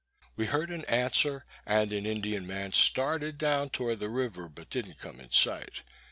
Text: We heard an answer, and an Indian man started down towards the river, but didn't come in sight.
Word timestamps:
We 0.35 0.47
heard 0.47 0.71
an 0.71 0.83
answer, 0.85 1.45
and 1.63 1.93
an 1.93 2.07
Indian 2.07 2.47
man 2.47 2.73
started 2.73 3.37
down 3.37 3.69
towards 3.69 3.99
the 3.99 4.09
river, 4.09 4.49
but 4.49 4.71
didn't 4.71 4.97
come 4.97 5.19
in 5.19 5.29
sight. 5.29 5.83